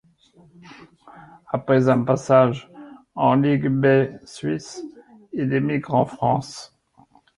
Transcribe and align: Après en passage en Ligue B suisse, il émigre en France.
Après 1.51 1.87
en 1.87 2.03
passage 2.03 2.67
en 3.13 3.35
Ligue 3.35 3.67
B 3.67 4.09
suisse, 4.25 4.81
il 5.31 5.53
émigre 5.53 5.93
en 5.93 6.07
France. 6.07 6.75